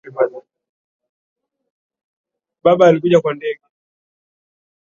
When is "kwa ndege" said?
3.21-3.61